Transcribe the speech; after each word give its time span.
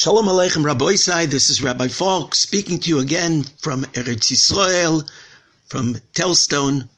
Shalom 0.00 0.26
Aleichem 0.26 0.62
Rabbosai. 0.62 1.28
This 1.28 1.50
is 1.50 1.60
Rabbi 1.60 1.88
Falk 1.88 2.36
speaking 2.36 2.78
to 2.78 2.88
you 2.88 3.00
again 3.00 3.42
from 3.58 3.82
Eretz 3.94 4.30
Yisrael, 4.30 5.04
from 5.66 5.96
Telzstone. 6.14 6.88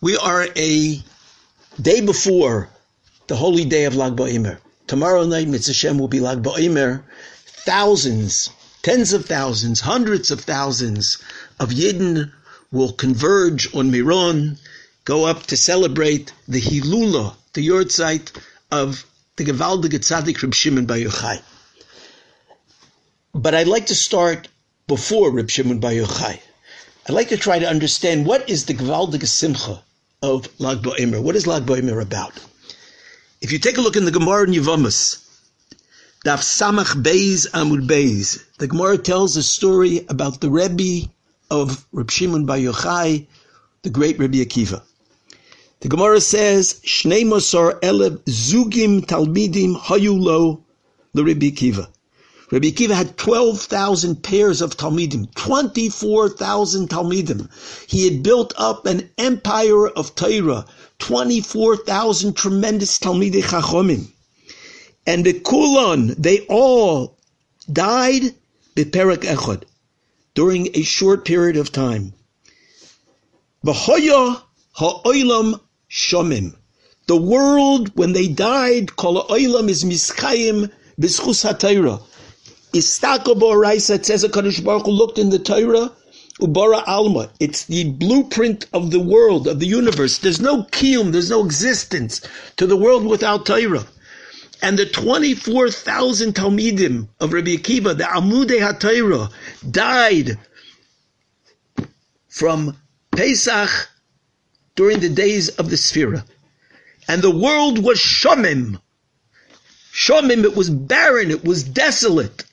We 0.00 0.16
are 0.16 0.48
a 0.56 1.02
day 1.82 2.00
before 2.00 2.70
the 3.26 3.36
holy 3.36 3.66
day 3.66 3.84
of 3.84 3.94
Lag 3.94 4.16
BaOmer. 4.16 4.56
Tomorrow 4.86 5.26
night, 5.26 5.48
Mitzvah 5.48 5.74
Shem 5.74 5.98
will 5.98 6.08
be 6.08 6.20
Lag 6.20 6.42
BaOmer. 6.42 7.02
Thousands, 7.44 8.48
tens 8.82 9.12
of 9.12 9.26
thousands, 9.26 9.80
hundreds 9.80 10.30
of 10.30 10.40
thousands 10.40 11.18
of 11.58 11.68
Yidden 11.68 12.32
will 12.72 12.92
converge 12.92 13.68
on 13.74 13.90
Miron, 13.90 14.56
go 15.04 15.26
up 15.26 15.42
to 15.48 15.58
celebrate 15.58 16.32
the 16.48 16.62
Hilula, 16.62 17.34
the 17.52 17.68
Yortzeit 17.68 18.30
of 18.72 19.04
the 19.36 19.44
Gevaldige 19.44 19.98
Tzaddik 20.00 20.42
Reb 20.42 20.54
Shimon 20.54 20.86
Bar 20.86 20.96
Yochai. 20.96 21.42
But 23.32 23.54
I'd 23.54 23.68
like 23.68 23.86
to 23.86 23.94
start 23.94 24.48
before 24.88 25.30
Reb 25.30 25.50
Shimon 25.50 25.78
Bar 25.78 25.92
Yochai. 25.92 26.40
I'd 27.06 27.14
like 27.14 27.28
to 27.28 27.36
try 27.36 27.60
to 27.60 27.68
understand 27.68 28.26
what 28.26 28.50
is 28.50 28.64
the 28.64 28.74
Gevaldige 28.74 29.28
Simcha 29.28 29.82
of 30.20 30.48
Lag 30.58 30.78
BaOmer. 30.78 31.22
What 31.22 31.36
is 31.36 31.46
Lag 31.46 31.64
BaOmer 31.64 32.02
about? 32.02 32.32
If 33.40 33.52
you 33.52 33.60
take 33.60 33.78
a 33.78 33.80
look 33.80 33.94
in 33.94 34.04
the 34.04 34.10
Gemara 34.10 34.48
in 34.48 34.52
Yevamos, 34.52 35.24
Daf 36.24 36.40
Samach 36.40 37.00
Beis 37.00 37.48
Amud 37.52 37.86
Beis, 37.86 38.42
the 38.58 38.66
Gemara 38.66 38.98
tells 38.98 39.36
a 39.36 39.44
story 39.44 40.04
about 40.08 40.40
the 40.40 40.50
Rebbe 40.50 41.08
of 41.52 41.86
Reb 41.92 42.10
Shimon 42.10 42.46
Bar 42.46 42.56
Yochai, 42.56 43.28
the 43.82 43.90
great 43.90 44.18
Rebbe 44.18 44.38
Akiva. 44.38 44.82
The 45.78 45.88
Gemara 45.88 46.20
says, 46.20 46.80
Shnei 46.84 47.22
Mosar 47.22 47.78
Eleb 47.80 48.18
Zugim 48.24 49.06
Talmidim 49.06 49.76
Hayulo 49.76 50.62
LeRebbe 51.14 51.52
Akiva. 51.52 51.88
Rabbi 52.52 52.70
Akiva 52.70 52.94
had 52.94 53.16
12,000 53.16 54.24
pairs 54.24 54.60
of 54.60 54.76
Talmidim, 54.76 55.32
24,000 55.36 56.88
Talmidim. 56.88 57.48
He 57.88 58.04
had 58.04 58.24
built 58.24 58.52
up 58.56 58.86
an 58.86 59.08
empire 59.18 59.86
of 59.86 60.16
Torah, 60.16 60.66
24,000 60.98 62.34
tremendous 62.34 62.98
Talmidei 62.98 63.42
Chachomim. 63.42 64.08
And 65.06 65.24
the 65.24 65.34
Kulon, 65.34 66.16
they 66.16 66.40
all 66.46 67.16
died 67.72 68.34
Beperak 68.74 69.22
Echad 69.22 69.62
during 70.34 70.70
a 70.74 70.82
short 70.82 71.24
period 71.24 71.56
of 71.56 71.70
time. 71.70 72.12
V'hoya 73.64 74.42
ha'olam 74.72 75.60
shomim. 75.88 76.56
The 77.06 77.16
world, 77.16 77.96
when 77.96 78.12
they 78.12 78.26
died, 78.26 78.96
kol 78.96 79.22
ha'olam 79.22 79.68
is 79.68 79.84
miskayim 79.84 80.72
b'schus 81.00 81.44
ha'Torah. 81.44 82.02
Istako 82.72 83.60
Raisa, 83.60 83.94
it 83.94 84.06
says 84.06 84.22
a 84.22 84.28
Kaddish 84.28 84.60
Baruch 84.60 84.86
Hu 84.86 84.92
looked 84.92 85.18
in 85.18 85.30
the 85.30 85.38
Torah, 85.38 85.90
Ubara 86.40 86.86
Alma. 86.86 87.30
It's 87.40 87.64
the 87.64 87.90
blueprint 87.90 88.66
of 88.72 88.90
the 88.90 89.00
world, 89.00 89.48
of 89.48 89.58
the 89.58 89.66
universe. 89.66 90.18
There's 90.18 90.40
no 90.40 90.62
kiyum, 90.64 91.12
there's 91.12 91.30
no 91.30 91.44
existence 91.44 92.20
to 92.56 92.66
the 92.66 92.76
world 92.76 93.04
without 93.04 93.44
Torah. 93.44 93.86
And 94.62 94.78
the 94.78 94.86
24,000 94.86 96.34
Talmidim 96.34 97.08
of 97.18 97.32
Rabbi 97.32 97.56
Akiva, 97.56 97.96
the 97.96 98.04
Amudei 98.04 98.60
HaTorah, 98.60 99.32
died 99.68 100.38
from 102.28 102.76
Pesach 103.10 103.88
during 104.76 105.00
the 105.00 105.08
days 105.08 105.48
of 105.48 105.70
the 105.70 105.76
Sphira. 105.76 106.24
And 107.08 107.22
the 107.22 107.36
world 107.36 107.82
was 107.82 107.98
Shomim. 107.98 108.80
Shomim, 109.92 110.44
it 110.44 110.54
was 110.54 110.70
barren, 110.70 111.30
it 111.30 111.44
was 111.44 111.64
desolate. 111.64 112.44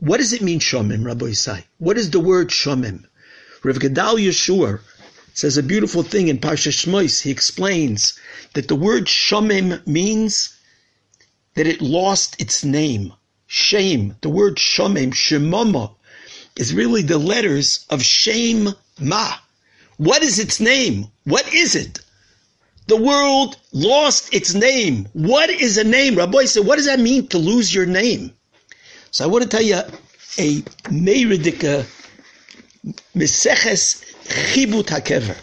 What 0.00 0.16
does 0.16 0.32
it 0.32 0.40
mean, 0.40 0.60
Shomim, 0.60 1.02
Rabbosai? 1.02 1.62
What 1.76 1.98
is 1.98 2.10
the 2.10 2.20
word 2.20 2.48
Shomim? 2.48 3.04
Rav 3.62 3.78
Gedalya 3.78 4.32
Schorr 4.32 4.80
says 5.34 5.58
a 5.58 5.62
beautiful 5.62 6.02
thing 6.02 6.28
in 6.28 6.38
Parsha 6.38 6.72
Shmois. 6.72 7.20
He 7.20 7.30
explains 7.30 8.18
that 8.54 8.66
the 8.66 8.76
word 8.76 9.04
Shomim 9.04 9.86
means 9.86 10.56
that 11.54 11.66
it 11.66 11.82
lost 11.82 12.40
its 12.40 12.64
name. 12.64 13.12
Shame. 13.46 14.16
The 14.22 14.30
word 14.30 14.56
Shomim, 14.56 15.12
Shemama, 15.12 15.94
is 16.56 16.72
really 16.72 17.02
the 17.02 17.18
letters 17.18 17.84
of 17.90 18.02
Shame 18.02 18.70
Ma. 18.98 19.34
What 19.98 20.22
is 20.22 20.38
its 20.38 20.60
name? 20.60 21.08
What 21.24 21.52
is 21.52 21.74
it? 21.74 22.00
The 22.86 22.96
world 22.96 23.58
lost 23.72 24.32
its 24.32 24.54
name. 24.54 25.08
What 25.12 25.50
is 25.50 25.76
a 25.76 25.84
name? 25.84 26.16
Rabbi 26.16 26.46
said, 26.46 26.64
what 26.64 26.76
does 26.76 26.86
that 26.86 27.00
mean 27.00 27.28
to 27.28 27.38
lose 27.38 27.74
your 27.74 27.84
name? 27.84 28.32
So 29.12 29.24
I 29.24 29.26
want 29.26 29.42
to 29.42 29.48
tell 29.48 29.62
you 29.62 29.74
a 30.38 30.62
Meiridika 30.88 31.84
Meseches 33.16 34.04
Chibut 34.24 34.84
HaKever. 34.84 35.36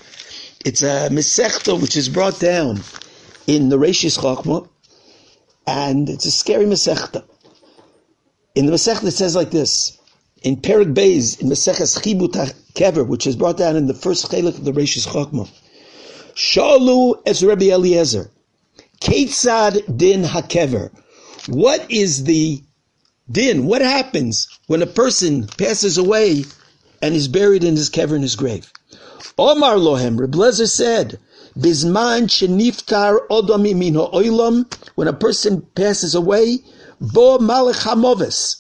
It's 0.64 0.82
a 0.82 1.10
Mesechta 1.12 1.80
which 1.80 1.98
is 1.98 2.08
brought 2.08 2.40
down 2.40 2.80
in 3.46 3.68
the 3.68 3.78
Reshis 3.78 4.18
Chachma, 4.18 4.70
and 5.66 6.10
it's 6.10 6.26
a 6.26 6.32
scary 6.32 6.66
Mesechta. 6.66 7.26
In 8.56 8.68
the 8.68 8.72
Mesechta 8.72 9.08
it 9.08 9.12
says 9.12 9.36
like 9.36 9.52
this, 9.52 9.98
in 10.44 10.56
Perik 10.56 10.94
Beis, 10.94 11.42
in 11.42 11.50
Meseches 11.50 12.00
Chibut 12.02 12.32
HaKever, 12.74 13.06
which 13.06 13.28
is 13.28 13.36
brought 13.36 13.58
down 13.58 13.76
in 13.76 13.88
the 13.88 13.94
first 13.94 14.32
Chelik 14.32 14.58
of 14.58 14.64
the 14.64 14.72
Reshis 14.72 15.08
Chachma, 15.08 15.50
Shalu 16.36 17.22
es 17.26 17.44
Rabbi 17.44 17.66
Eliezer, 17.66 18.32
Ketzad 19.02 19.98
din 19.98 20.24
HaKever. 20.24 20.90
What 21.50 21.92
is 21.92 22.24
the 22.24 22.64
din, 23.32 23.66
what 23.66 23.82
happens 23.82 24.48
when 24.68 24.82
a 24.82 24.88
person 24.88 25.48
passes 25.58 25.98
away 25.98 26.46
and 27.02 27.16
is 27.16 27.28
buried 27.28 27.64
in 27.64 27.76
his 27.76 27.90
his 27.94 28.36
grave? 28.36 28.72
Omar 29.38 29.76
Lohem, 29.76 30.18
Reblezer 30.18 30.68
said, 30.68 31.20
Bisman 31.58 32.28
sheniftar 32.28 33.28
odom 33.30 33.76
min 33.76 34.66
when 34.96 35.08
a 35.08 35.14
person 35.14 35.62
passes 35.76 36.16
away, 36.16 36.60
bo 37.02 37.38
malach 37.40 37.84
hamoves, 37.84 38.58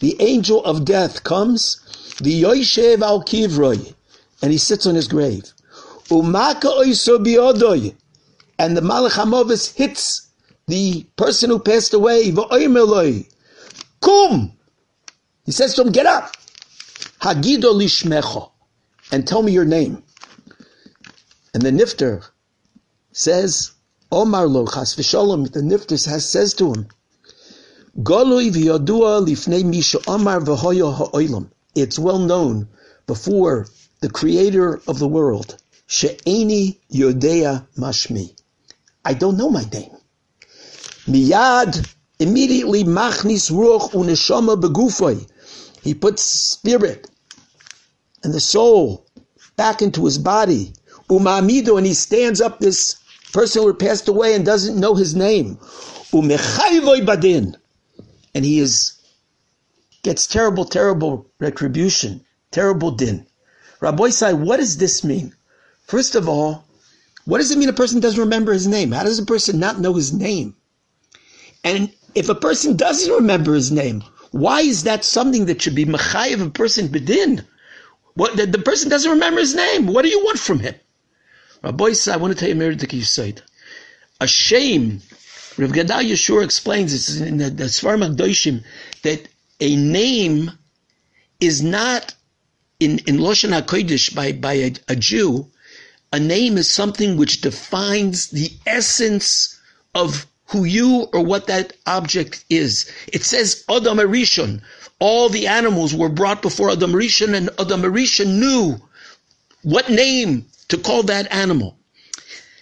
the 0.00 0.16
angel 0.20 0.64
of 0.64 0.84
death 0.84 1.22
comes, 1.24 1.80
the 2.20 2.42
yoishev 2.42 3.02
al 3.02 3.22
kivroi, 3.22 3.94
and 4.40 4.52
he 4.52 4.58
sits 4.58 4.86
on 4.86 4.94
his 4.94 5.08
grave. 5.08 5.52
Umaka 6.08 6.70
oiso 6.78 7.18
biodoy, 7.18 7.94
and 8.58 8.76
the 8.76 8.80
malach 8.80 9.12
hamoves 9.12 9.72
hits 9.72 10.28
the 10.66 11.06
person 11.16 11.50
who 11.50 11.58
passed 11.58 11.92
away, 11.94 12.30
v'oimeloi, 12.30 13.26
Kum! 14.00 14.52
He 15.44 15.52
says 15.52 15.74
to 15.74 15.82
him, 15.82 15.92
get 15.92 16.06
up. 16.06 16.34
Hagido 17.20 17.72
lishmecho. 17.74 18.50
And 19.10 19.26
tell 19.26 19.42
me 19.42 19.52
your 19.52 19.64
name. 19.64 20.02
And 21.54 21.62
the 21.62 21.70
nifter 21.70 22.24
says, 23.12 23.72
Omar 24.12 24.46
lo 24.46 24.66
chas 24.66 24.94
v'sholom, 24.94 25.50
the 25.52 25.60
nifter 25.60 26.04
has, 26.06 26.28
says 26.28 26.54
to 26.54 26.72
him, 26.72 26.88
Golui 27.98 28.50
v'yodua 28.50 29.26
lifnei 29.26 29.64
misha 29.64 29.98
Omar 30.06 30.40
v'hoyo 30.40 30.94
ha'olam. 30.94 31.50
It's 31.74 31.98
well 31.98 32.18
known 32.18 32.68
before 33.06 33.66
the 34.00 34.08
creator 34.10 34.80
of 34.86 34.98
the 34.98 35.08
world, 35.08 35.56
she'eni 35.86 36.78
yodea 36.92 37.66
mashmi. 37.76 38.38
I 39.04 39.14
don't 39.14 39.36
know 39.36 39.50
my 39.50 39.64
name. 39.64 39.96
Miyad 41.06 41.94
immediately 42.18 42.84
machnis 42.84 43.50
ruach 43.50 43.92
uneshama 43.92 44.60
begufay. 44.60 45.28
He 45.82 45.94
puts 45.94 46.22
spirit 46.22 47.08
and 48.22 48.34
the 48.34 48.40
soul 48.40 49.06
back 49.56 49.82
into 49.82 50.04
his 50.04 50.18
body. 50.18 50.72
Umamido, 51.08 51.78
and 51.78 51.86
he 51.86 51.94
stands 51.94 52.40
up 52.40 52.60
this 52.60 52.96
person 53.32 53.62
who 53.62 53.72
passed 53.72 54.08
away 54.08 54.34
and 54.34 54.44
doesn't 54.44 54.78
know 54.78 54.94
his 54.94 55.14
name. 55.14 55.56
Umechayvoy 56.12 57.06
badin. 57.06 57.54
And 58.34 58.44
he 58.44 58.58
is 58.58 58.94
gets 60.02 60.26
terrible, 60.26 60.64
terrible 60.64 61.26
retribution, 61.38 62.24
terrible 62.50 62.90
din. 62.90 63.26
Rabbosai, 63.80 64.38
what 64.38 64.58
does 64.58 64.76
this 64.76 65.04
mean? 65.04 65.34
First 65.86 66.14
of 66.14 66.28
all, 66.28 66.64
what 67.24 67.38
does 67.38 67.50
it 67.50 67.58
mean 67.58 67.68
a 67.68 67.74
person 67.74 68.00
doesn't 68.00 68.20
remember 68.20 68.52
his 68.52 68.66
name? 68.66 68.92
How 68.92 69.04
does 69.04 69.18
a 69.18 69.24
person 69.24 69.58
not 69.58 69.80
know 69.80 69.94
his 69.94 70.12
name? 70.12 70.56
And 71.64 71.92
if 72.18 72.28
a 72.28 72.34
person 72.34 72.76
doesn't 72.76 73.12
remember 73.12 73.54
his 73.54 73.70
name, 73.70 74.02
why 74.30 74.60
is 74.60 74.82
that 74.82 75.04
something 75.04 75.46
that 75.46 75.62
should 75.62 75.74
be 75.74 75.84
machayev 75.84 76.44
a 76.44 76.50
person 76.50 76.88
bedin? 76.88 77.44
What 78.14 78.36
the, 78.36 78.46
the, 78.46 78.58
person 78.58 78.90
doesn't 78.90 79.10
remember 79.10 79.40
his 79.40 79.54
name. 79.54 79.86
What 79.86 80.02
do 80.02 80.08
you 80.08 80.24
want 80.24 80.40
from 80.40 80.58
him? 80.58 80.74
Rabbi 81.62 81.92
said, 81.92 82.14
I 82.14 82.16
want 82.16 82.32
to 82.34 82.38
tell 82.38 82.48
you 82.48 82.54
a 82.54 82.58
Meredith 82.58 82.90
Yisaid. 82.90 83.42
A 84.20 84.26
shame. 84.26 85.00
Rav 85.56 85.70
Gedalya 85.70 86.16
Schorr 86.16 86.42
explains 86.42 86.92
this 86.92 87.20
in 87.20 87.38
the, 87.38 87.50
the 87.50 87.64
Svarim 87.64 88.16
Doishim 88.16 88.64
that 89.02 89.28
a 89.60 89.76
name 89.76 90.50
is 91.40 91.62
not 91.62 92.14
in 92.80 92.98
in 93.06 93.18
Loshan 93.18 93.58
Hakodesh 93.58 94.14
by 94.14 94.32
by 94.32 94.54
a, 94.54 94.72
a 94.88 94.96
Jew. 94.96 95.50
A 96.12 96.18
name 96.18 96.56
is 96.58 96.70
something 96.70 97.16
which 97.16 97.40
defines 97.40 98.28
the 98.28 98.50
essence 98.66 99.58
of 99.94 100.26
who 100.48 100.64
you 100.64 101.08
or 101.12 101.24
what 101.24 101.46
that 101.46 101.74
object 101.86 102.44
is. 102.48 102.90
It 103.12 103.24
says 103.24 103.64
Adam 103.68 103.98
Arishon. 103.98 104.62
All 104.98 105.28
the 105.28 105.46
animals 105.46 105.94
were 105.94 106.08
brought 106.08 106.42
before 106.42 106.70
Adam 106.70 106.92
Arishon 106.92 107.34
and 107.34 107.50
Adam 107.58 107.82
Arishon 107.82 108.38
knew 108.38 108.80
what 109.62 109.90
name 109.90 110.46
to 110.68 110.78
call 110.78 111.02
that 111.04 111.30
animal. 111.32 111.76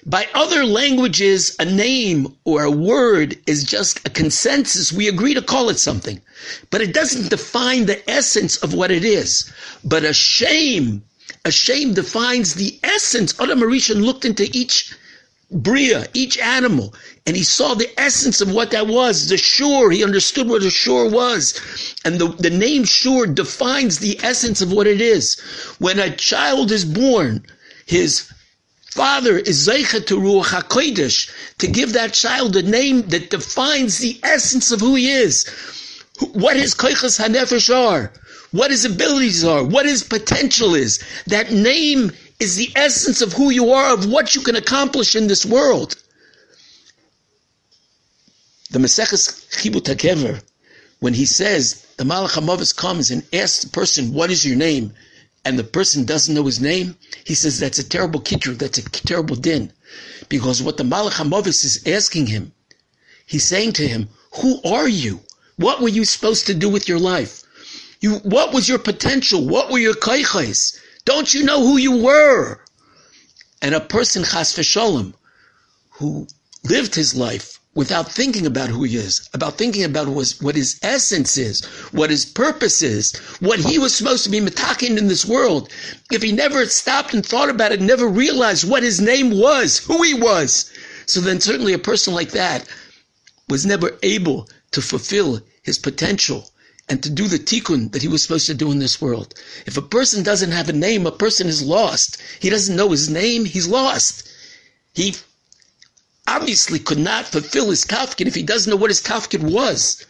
By 0.05 0.29
other 0.35 0.65
languages, 0.65 1.57
a 1.59 1.65
name 1.65 2.37
or 2.45 2.63
a 2.63 2.71
word 2.71 3.37
is 3.47 3.65
just 3.65 4.07
a 4.07 4.11
consensus. 4.11 4.93
We 4.93 5.09
agree 5.09 5.35
to 5.35 5.43
call 5.43 5.69
it 5.69 5.79
something, 5.79 6.21
but 6.71 6.81
it 6.81 6.95
doesn't 6.95 7.31
define 7.31 7.87
the 7.87 8.09
essence 8.09 8.57
of 8.59 8.75
what 8.75 8.93
it 8.93 9.05
is. 9.05 9.51
But 9.85 10.05
a 10.05 10.13
shame, 10.13 11.03
a 11.45 11.51
shame 11.51 11.95
defines 11.95 12.55
the 12.55 12.79
essence. 12.85 13.35
Adam 13.41 13.61
Arishan 13.61 14.05
looked 14.05 14.25
into 14.25 14.49
each 14.53 14.95
bria, 15.51 16.07
each 16.13 16.39
animal, 16.39 16.95
and 17.27 17.37
he 17.37 17.43
saw 17.43 17.75
the 17.75 17.89
essence 18.01 18.41
of 18.41 18.53
what 18.53 18.71
that 18.73 18.87
was. 18.87 19.29
The 19.29 19.37
shore, 19.37 19.91
he 19.91 20.05
understood 20.05 20.49
what 20.49 20.63
a 20.63 20.71
shore 20.71 21.09
was. 21.09 21.95
And 22.05 22.19
the, 22.19 22.29
the 22.29 22.51
name 22.51 22.85
shore 22.85 23.27
defines 23.27 23.99
the 23.99 24.19
essence 24.23 24.61
of 24.61 24.73
what 24.73 24.87
it 24.87 25.01
is. 25.01 25.39
When 25.79 25.99
a 25.99 26.15
child 26.15 26.73
is 26.73 26.85
born, 26.85 27.45
his 27.87 28.31
father 28.91 29.39
is 29.39 29.69
Zeicha 29.69 30.05
to 30.07 30.19
Ruach 30.19 30.47
HaKodesh, 30.47 31.31
to 31.59 31.67
give 31.67 31.93
that 31.93 32.15
child 32.15 32.57
a 32.57 32.63
name 32.63 33.03
that 33.09 33.31
defines 33.31 33.99
the 33.99 34.19
essence 34.23 34.73
of 34.73 34.81
who 34.81 34.95
he 34.95 35.11
is, 35.11 35.47
what 36.33 36.57
his 36.57 36.75
Koichas 36.75 37.21
HaNefesh 37.23 37.75
are, 37.75 38.13
what 38.53 38.71
his 38.71 38.85
abilities 38.85 39.45
are, 39.45 39.63
what 39.63 39.87
his 39.87 40.03
potential 40.03 40.75
is. 40.75 40.99
That 41.27 41.53
name 41.53 42.13
is 42.39 42.57
the 42.57 42.71
essence 42.77 43.23
of 43.23 43.33
who 43.33 43.51
you 43.51 43.71
are, 43.73 43.93
of 43.93 44.11
what 44.11 44.35
you 44.35 44.43
can 44.43 44.57
accomplish 44.57 45.17
in 45.17 45.27
this 45.27 45.47
world. 45.47 45.97
The 48.71 48.79
Maseches 48.79 49.49
Chibut 49.51 49.83
HaKever, 49.83 50.43
when 51.01 51.15
he 51.15 51.25
says, 51.25 51.87
the 51.97 52.05
Malach 52.05 52.33
HaMavis 52.33 52.77
comes 52.77 53.11
and 53.11 53.23
asks 53.33 53.65
the 53.65 53.71
person, 53.71 54.13
what 54.13 54.31
is 54.31 54.45
your 54.45 54.57
name? 54.57 54.93
and 55.47 55.57
the 55.57 55.65
person 55.65 56.05
doesn't 56.05 56.35
know 56.35 56.43
his 56.43 56.61
name, 56.61 56.97
he 57.23 57.33
says 57.33 57.61
that's 57.61 57.79
a 57.79 57.89
terrible 57.89 58.21
kitcher, 58.21 58.59
that's 58.59 58.79
a 58.79 58.83
terrible 58.83 59.37
din. 59.37 59.73
Because 60.29 60.61
what 60.61 60.77
the 60.77 60.83
Malach 60.83 61.13
HaMavis 61.13 61.65
is 61.65 61.87
asking 61.87 62.27
him, 62.27 62.53
he's 63.27 63.45
saying 63.45 63.75
to 63.75 63.87
him, 63.87 64.09
who 64.41 64.61
are 64.65 64.89
you? 64.89 65.21
What 65.55 65.81
were 65.81 65.89
you 65.89 66.05
supposed 66.05 66.47
to 66.49 66.55
do 66.55 66.69
with 66.69 66.89
your 66.89 66.99
life? 66.99 67.45
You, 68.01 68.17
what 68.35 68.53
was 68.53 68.69
your 68.69 68.81
potential? 68.81 69.47
What 69.47 69.71
were 69.71 69.79
your 69.79 69.95
kaichais? 69.95 70.81
Don't 71.07 71.33
you 71.33 71.45
know 71.45 71.63
who 71.63 71.77
you 71.77 71.97
were? 71.97 72.61
And 73.63 73.75
a 73.77 73.81
person, 73.81 74.25
chas 74.25 74.53
v'sholem, 74.53 75.15
who 75.89 76.27
lived 76.65 76.97
his 76.97 77.15
life 77.15 77.61
without 77.77 78.11
thinking 78.11 78.45
about 78.45 78.71
who 78.71 78.83
he 78.83 78.97
is, 78.97 79.29
about 79.33 79.57
thinking 79.57 79.85
about 79.85 80.09
what 80.09 80.57
his 80.57 80.81
essence 80.83 81.39
is, 81.39 81.65
what 81.93 82.11
his 82.11 82.25
purpose 82.27 82.83
is, 82.83 83.15
what 83.39 83.61
he 83.61 83.79
was 83.79 83.95
supposed 83.95 84.25
to 84.25 84.31
be 84.31 84.41
metakin 84.41 84.99
in 84.99 85.07
this 85.07 85.25
world. 85.25 85.71
If 86.11 86.23
he 86.23 86.33
never 86.33 86.67
stopped 86.67 87.15
and 87.15 87.25
thought 87.25 87.51
about 87.51 87.71
it, 87.71 87.81
never 87.81 88.09
realized 88.09 88.69
what 88.69 88.83
his 88.83 89.01
name 89.01 89.31
was, 89.31 89.79
who 89.79 90.03
he 90.03 90.15
was, 90.15 90.69
so 91.07 91.21
then 91.21 91.41
certainly 91.41 91.73
a 91.73 91.79
person 91.79 92.15
like 92.15 92.33
that 92.33 92.67
was 93.49 93.65
never 93.65 93.97
able 94.03 94.49
to 94.73 94.83
fulfill 94.83 95.41
his 95.63 95.79
potential 95.79 96.51
and 96.89 97.03
to 97.03 97.11
do 97.11 97.27
the 97.27 97.39
tikkun 97.39 97.91
that 97.93 98.03
he 98.03 98.09
was 98.09 98.23
supposed 98.23 98.47
to 98.47 98.55
do 98.55 98.71
in 98.71 98.79
this 98.79 99.01
world. 99.01 99.35
If 99.67 99.77
a 99.77 99.83
person 99.83 100.23
doesn't 100.23 100.53
have 100.53 100.69
a 100.69 100.73
name, 100.73 101.07
a 101.07 101.11
person 101.11 101.49
is 101.49 101.63
lost. 101.63 102.23
He 102.41 102.51
doesn't 102.51 102.77
know 102.77 102.91
his 102.91 103.09
name, 103.09 103.45
he's 103.45 103.67
lost. 103.67 104.29
He 104.95 105.17
obviously 106.27 106.79
could 106.79 106.99
not 106.99 107.27
fulfill 107.27 107.71
his 107.71 107.85
tafkid 107.85 108.27
if 108.27 108.35
he 108.35 108.43
doesn't 108.43 108.71
know 108.71 108.77
what 108.77 108.91
his 108.91 109.03
tafkid 109.03 109.43
was. 109.43 110.05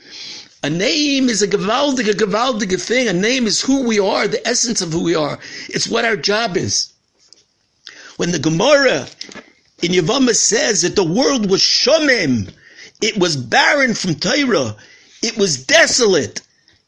A 0.62 0.70
name 0.70 1.28
is 1.28 1.42
a 1.42 1.48
gewaldige, 1.48 2.12
gewaldige 2.12 2.80
thing. 2.80 3.08
A 3.08 3.12
name 3.12 3.46
is 3.46 3.60
who 3.60 3.82
we 3.84 3.98
are, 3.98 4.26
the 4.26 4.46
essence 4.46 4.80
of 4.80 4.92
who 4.92 5.04
we 5.04 5.14
are. 5.14 5.38
It's 5.68 5.88
what 5.88 6.04
our 6.04 6.16
job 6.16 6.56
is. 6.56 6.92
When 8.16 8.32
the 8.32 8.38
Gemara 8.38 9.06
in 9.82 9.92
Yavama 9.92 10.34
says 10.34 10.82
that 10.82 10.96
the 10.96 11.04
world 11.04 11.50
was 11.50 11.60
shomem, 11.60 12.50
it 13.02 13.18
was 13.18 13.36
barren 13.36 13.94
from 13.94 14.14
Torah, 14.14 14.76
it 15.22 15.36
was 15.36 15.64
desolate, 15.64 16.40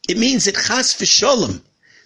it 0.09 0.17
means 0.17 0.45
that 0.45 0.55
chas 0.55 0.93
v'sholem, 0.95 1.61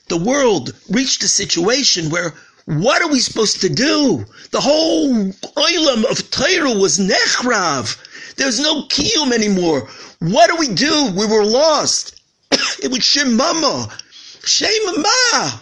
the 0.09 0.17
world 0.17 0.73
reached 0.89 1.23
a 1.23 1.27
situation 1.27 2.09
where 2.09 2.33
what 2.65 3.01
are 3.01 3.09
we 3.09 3.19
supposed 3.19 3.61
to 3.61 3.69
do? 3.69 4.25
The 4.51 4.61
whole 4.61 5.13
oilam 5.13 6.03
of 6.11 6.29
Torah 6.29 6.77
was 6.77 6.99
nechrav. 6.99 8.35
There's 8.35 8.59
no 8.59 8.83
kiyum 8.83 9.31
anymore. 9.31 9.87
What 10.19 10.49
do 10.49 10.57
we 10.57 10.69
do? 10.69 11.11
We 11.15 11.25
were 11.25 11.45
lost. 11.45 12.21
it 12.51 12.91
was 12.91 12.99
shemama. 12.99 13.89
Shemama. 14.41 15.61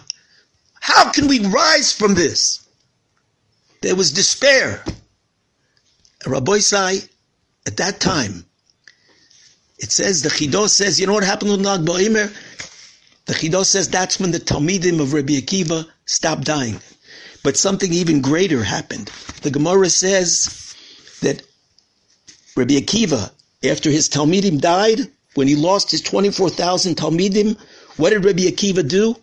How 0.80 1.10
can 1.10 1.28
we 1.28 1.40
rise 1.46 1.92
from 1.92 2.14
this? 2.14 2.66
There 3.80 3.96
was 3.96 4.12
despair. 4.12 4.84
Rabbosai, 6.24 7.08
at 7.66 7.76
that 7.78 8.00
time, 8.00 8.46
it 9.82 9.90
says, 9.90 10.22
the 10.22 10.28
Chido 10.28 10.68
says, 10.68 11.00
you 11.00 11.06
know 11.08 11.12
what 11.12 11.24
happened 11.24 11.50
with 11.50 11.60
Lag 11.66 11.80
Ba'imer? 11.80 12.32
The 13.26 13.34
Chido 13.34 13.64
says 13.64 13.88
that's 13.88 14.20
when 14.20 14.30
the 14.30 14.38
Talmidim 14.38 15.00
of 15.00 15.12
Rabbi 15.12 15.34
Akiva 15.34 15.86
stopped 16.06 16.44
dying. 16.44 16.80
But 17.42 17.56
something 17.56 17.92
even 17.92 18.20
greater 18.22 18.62
happened. 18.62 19.10
The 19.42 19.50
Gemara 19.50 19.90
says 19.90 20.74
that 21.20 21.42
Rabbi 22.56 22.74
Akiva, 22.74 23.32
after 23.64 23.90
his 23.90 24.08
Talmidim 24.08 24.60
died, 24.60 25.00
when 25.34 25.48
he 25.48 25.56
lost 25.56 25.90
his 25.90 26.00
24,000 26.02 26.94
Talmidim, 26.94 27.58
what 27.96 28.10
did 28.10 28.24
Rabbi 28.24 28.42
Akiva 28.42 28.86
do? 28.86 29.16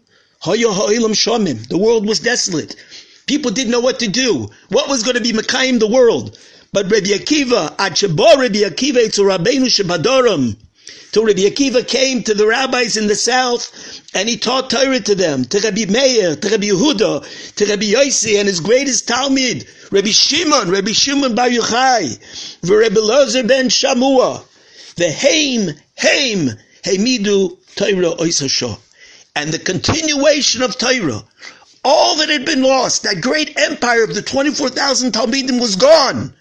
The 0.44 1.78
world 1.78 2.06
was 2.08 2.20
desolate. 2.20 2.76
People 3.28 3.52
didn't 3.52 3.72
know 3.72 3.80
what 3.80 4.00
to 4.00 4.08
do. 4.10 4.50
What 4.70 4.90
was 4.90 5.04
going 5.04 5.16
to 5.16 5.22
be 5.22 5.32
Mekayim 5.32 5.80
the 5.80 5.88
world? 5.88 6.38
But 6.72 6.92
Rabbi 6.92 7.08
Akiva, 7.08 7.76
Achabo 7.78 8.38
Rabbi 8.38 8.60
Akiva, 8.60 9.12
to 9.14 9.22
Rabbeinu 9.22 9.66
Shebadorim, 9.66 10.56
till 11.12 11.26
Rabbi 11.26 11.42
Akiva 11.42 11.88
came 11.88 12.22
to 12.22 12.36
the 12.36 12.46
rabbis 12.46 12.96
in 12.96 13.08
the 13.08 13.16
south 13.16 13.72
and 14.14 14.30
he 14.30 14.38
taught 14.38 14.70
Torah 14.70 15.00
to 15.00 15.16
them, 15.16 15.46
to 15.46 15.60
Rabbi 15.62 15.86
Meir, 15.86 16.36
to 16.36 16.50
Rabbi 16.50 16.68
Yehuda, 16.68 17.56
to 17.56 17.66
Rabbi 17.66 17.86
Yossi 17.86 18.38
and 18.38 18.48
his 18.48 18.60
greatest 18.60 19.08
Talmid, 19.08 19.68
Rabbi 19.92 20.12
Shimon, 20.12 20.70
Rabbi 20.70 20.92
Shimon 20.92 21.34
Bar 21.34 21.50
Yochai, 21.50 22.70
Rabbi 22.70 22.96
Lozer 22.96 23.48
ben 23.48 23.70
Shamua, 23.70 24.44
the 24.96 25.12
Haim, 25.12 25.72
Haim, 25.98 26.52
Haimidu 26.84 27.58
Torah 27.78 28.16
Oisasho. 28.18 28.78
And 29.36 29.52
the 29.52 29.58
continuation 29.58 30.62
of 30.62 30.78
Torah, 30.78 31.24
all 31.84 32.18
that 32.18 32.30
had 32.30 32.46
been 32.46 32.62
lost, 32.62 33.04
that 33.04 33.22
great 33.22 33.58
empire 33.58 34.04
of 34.04 34.14
the 34.14 34.22
24,000 34.22 35.14
Talmidim 35.14 35.60
was 35.60 35.76
gone. 35.76 36.36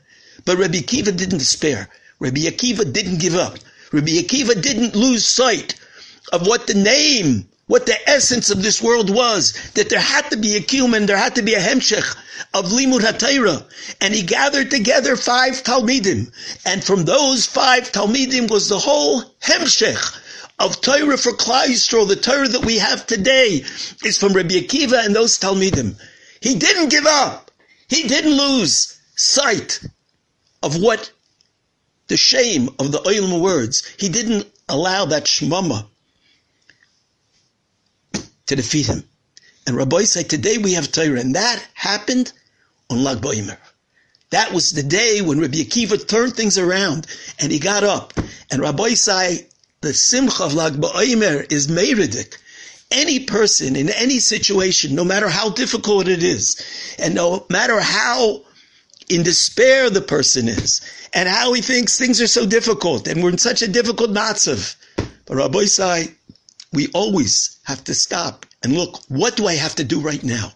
But 0.44 0.58
Rabbi 0.58 0.78
Akiva 0.78 1.16
didn't 1.16 1.38
despair. 1.38 1.88
Rabbi 2.20 2.42
Akiva 2.42 2.90
didn't 2.92 3.20
give 3.20 3.34
up. 3.34 3.58
Rabbi 3.92 4.12
Akiva 4.20 4.60
didn't 4.60 4.94
lose 4.94 5.24
sight 5.24 5.74
of 6.32 6.46
what 6.46 6.66
the 6.66 6.74
name, 6.74 7.48
what 7.66 7.86
the 7.86 8.08
essence 8.08 8.50
of 8.50 8.62
this 8.62 8.82
world 8.82 9.14
was, 9.14 9.52
that 9.74 9.88
there 9.88 10.00
had 10.00 10.30
to 10.30 10.36
be 10.36 10.56
a 10.56 10.60
kuman, 10.60 11.06
there 11.06 11.16
had 11.16 11.34
to 11.36 11.42
be 11.42 11.54
a 11.54 11.60
hemshech 11.60 12.16
of 12.54 12.66
limud 12.66 13.00
hatayra, 13.00 13.64
and 14.00 14.14
he 14.14 14.22
gathered 14.22 14.70
together 14.70 15.16
five 15.16 15.62
talmidim, 15.62 16.30
and 16.66 16.84
from 16.84 17.04
those 17.04 17.46
five 17.46 17.90
talmidim 17.92 18.50
was 18.50 18.68
the 18.68 18.78
whole 18.78 19.22
hemshech 19.40 20.20
of 20.58 20.80
Torah 20.80 21.16
for 21.16 21.32
Klal 21.32 21.66
Yisrael. 21.66 22.08
The 22.08 22.16
Torah 22.16 22.48
that 22.48 22.64
we 22.64 22.78
have 22.78 23.06
today 23.06 23.64
is 24.04 24.18
from 24.18 24.32
Rabbi 24.32 24.54
Akiva 24.54 25.04
and 25.04 25.14
those 25.14 25.38
talmidim. 25.38 26.00
He 26.40 26.56
didn't 26.56 26.88
give 26.88 27.06
up. 27.06 27.50
He 27.88 28.08
didn't 28.08 28.36
lose 28.36 28.98
sight 29.16 29.80
of 30.62 30.80
what 30.80 31.12
the 32.08 32.16
shame 32.16 32.68
of 32.78 32.92
the 32.92 32.98
oilam 32.98 33.40
words. 33.40 33.86
He 33.98 34.08
didn't 34.08 34.46
allow 34.68 35.06
that 35.06 35.24
shmama 35.24 35.86
to 38.46 38.56
defeat 38.56 38.86
him. 38.86 39.04
And 39.66 39.76
Rabbi 39.76 40.04
said, 40.04 40.30
today 40.30 40.56
we 40.58 40.72
have 40.72 40.90
Torah, 40.90 41.20
and 41.20 41.34
that 41.34 41.62
happened 41.74 42.32
on 42.90 43.04
Lag 43.04 43.18
Boimer. 43.18 43.58
That 44.30 44.52
was 44.52 44.70
the 44.70 44.82
day 44.82 45.20
when 45.20 45.40
Rabbi 45.40 45.58
Akiva 45.58 46.06
turned 46.06 46.34
things 46.34 46.58
around, 46.58 47.06
and 47.38 47.52
he 47.52 47.58
got 47.58 47.84
up. 47.84 48.14
And 48.50 48.62
Rabbi 48.62 48.94
said, 48.94 49.46
the 49.80 49.92
simcha 49.92 50.44
of 50.44 50.54
Lag 50.54 50.74
Boimer 50.74 51.50
is 51.52 51.66
meridik. 51.66 52.38
Any 52.90 53.20
person 53.20 53.76
in 53.76 53.90
any 53.90 54.18
situation, 54.18 54.94
no 54.94 55.04
matter 55.04 55.28
how 55.28 55.50
difficult 55.50 56.08
it 56.08 56.22
is, 56.22 56.96
and 56.98 57.14
no 57.14 57.44
matter 57.50 57.78
how 57.78 58.42
in 59.08 59.22
despair 59.22 59.90
the 59.90 60.00
person 60.00 60.48
is, 60.48 60.80
and 61.14 61.28
how 61.28 61.52
he 61.52 61.62
thinks 61.62 61.96
things 61.96 62.20
are 62.20 62.26
so 62.26 62.46
difficult, 62.46 63.08
and 63.08 63.22
we're 63.22 63.30
in 63.30 63.38
such 63.38 63.62
a 63.62 63.68
difficult 63.68 64.10
matzav. 64.10 64.76
But 65.26 65.36
Rabbosai, 65.36 66.14
we 66.72 66.88
always 66.94 67.58
have 67.64 67.84
to 67.84 67.94
stop 67.94 68.46
and 68.62 68.74
look, 68.74 69.00
what 69.08 69.36
do 69.36 69.46
I 69.46 69.54
have 69.54 69.76
to 69.76 69.84
do 69.84 70.00
right 70.00 70.22
now? 70.22 70.52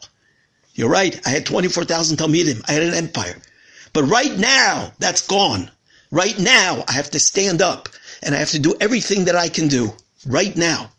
You're 0.74 0.88
right, 0.88 1.20
I 1.26 1.30
had 1.30 1.46
24,000 1.46 2.16
Talmidim, 2.16 2.62
I 2.68 2.72
had 2.72 2.82
an 2.82 2.94
empire. 2.94 3.36
But 3.92 4.04
right 4.04 4.36
now, 4.38 4.92
that's 4.98 5.26
gone. 5.26 5.70
Right 6.10 6.38
now, 6.38 6.84
I 6.88 6.92
have 6.92 7.10
to 7.10 7.20
stand 7.20 7.62
up 7.62 7.88
and 8.22 8.34
I 8.34 8.38
have 8.38 8.50
to 8.50 8.58
do 8.58 8.74
everything 8.80 9.26
that 9.26 9.36
I 9.36 9.48
can 9.48 9.68
do 9.68 9.92
right 10.26 10.56
now. 10.56 10.90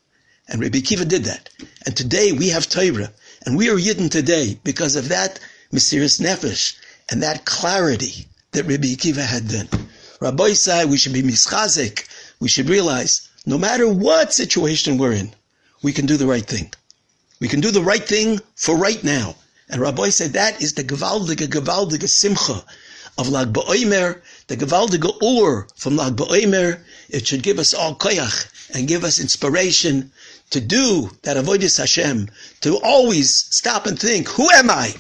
And 0.48 0.62
Rabbi 0.62 0.80
Akiva 0.80 1.08
did 1.08 1.26
that. 1.26 1.50
And 1.86 1.96
today 1.96 2.32
we 2.32 2.50
have 2.50 2.70
Torah 2.70 3.12
and 3.46 3.58
we 3.58 3.70
are 3.70 3.76
Yidden 3.76 4.12
today 4.12 4.60
because 4.64 4.96
of 4.96 5.10
that 5.10 5.40
Mesiris 5.72 6.22
Nefesh 6.22 6.78
and 7.10 7.24
that 7.24 7.46
clarity 7.46 8.28
that 8.52 8.66
Rabbi 8.66 8.94
Akiva 8.96 9.26
had 9.26 9.48
then. 9.48 9.68
Rabbi 10.20 10.54
said 10.54 10.90
we 10.90 10.98
should 10.98 11.14
be 11.14 11.22
mischazik. 11.22 12.08
We 12.40 12.48
should 12.48 12.70
realize 12.70 13.28
no 13.46 13.58
matter 13.58 13.88
what 13.88 14.34
situation 14.34 14.98
we're 14.98 15.14
in, 15.14 15.34
we 15.82 15.92
can 15.92 16.06
do 16.06 16.18
the 16.18 16.28
right 16.28 16.46
thing. 16.46 16.74
We 17.40 17.48
can 17.48 17.60
do 17.60 17.72
the 17.72 17.82
right 17.82 18.04
thing 18.04 18.40
for 18.56 18.78
right 18.78 19.04
now. 19.04 19.36
And 19.70 19.82
Rabbi 19.82 20.10
said 20.10 20.34
that 20.34 20.62
is 20.62 20.74
the 20.74 20.84
gewaldige, 20.84 21.48
gewaldige 21.48 22.08
simcha 22.08 22.64
of 23.18 23.30
Lag 23.30 23.52
BaOmer, 23.54 24.22
the 24.48 24.58
gewaldige 24.58 25.12
ur 25.22 25.68
from 25.76 25.96
Lag 25.98 26.16
BaOmer. 26.16 26.80
It 27.10 27.28
should 27.28 27.44
give 27.44 27.60
us 27.60 27.74
all 27.74 27.96
koyach 27.96 28.48
and 28.74 28.88
give 28.88 29.04
us 29.04 29.20
inspiration 29.20 30.12
to 30.52 30.62
do 30.62 31.10
that 31.24 31.36
avoidus 31.36 31.80
Hashem, 31.80 32.30
to 32.62 32.78
always 32.78 33.46
stop 33.50 33.88
and 33.88 34.00
think, 34.00 34.28
who 34.30 34.50
am 34.52 34.70
I? 34.70 34.94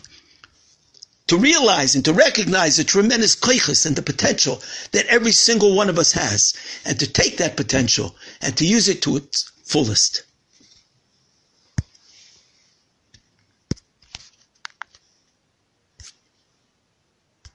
To 1.33 1.39
realize 1.39 1.95
and 1.95 2.05
to 2.05 2.13
recognize 2.13 2.77
the 2.77 2.83
tremendous 2.83 3.35
koiches 3.35 3.87
and 3.87 3.95
the 3.95 4.03
potential 4.03 4.61
that 4.91 5.07
every 5.07 5.31
single 5.31 5.73
one 5.73 5.89
of 5.89 5.97
us 5.97 6.11
has, 6.11 6.53
and 6.85 6.99
to 6.99 7.07
take 7.07 7.37
that 7.37 7.57
potential 7.57 8.15
and 8.39 8.55
to 8.55 8.67
use 8.67 8.87
it 8.87 9.01
to 9.01 9.17
its 9.17 9.51
fullest. 9.63 10.21